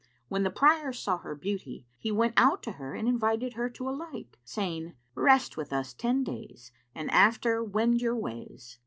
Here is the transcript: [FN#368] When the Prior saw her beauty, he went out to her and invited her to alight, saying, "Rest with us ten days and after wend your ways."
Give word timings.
[FN#368] 0.01 0.07
When 0.29 0.41
the 0.43 0.49
Prior 0.49 0.93
saw 0.93 1.17
her 1.19 1.35
beauty, 1.35 1.85
he 1.99 2.11
went 2.11 2.33
out 2.35 2.63
to 2.63 2.71
her 2.71 2.95
and 2.95 3.07
invited 3.07 3.53
her 3.53 3.69
to 3.69 3.87
alight, 3.87 4.35
saying, 4.43 4.95
"Rest 5.13 5.57
with 5.57 5.71
us 5.71 5.93
ten 5.93 6.23
days 6.23 6.71
and 6.95 7.11
after 7.11 7.63
wend 7.63 8.01
your 8.01 8.15
ways." 8.15 8.79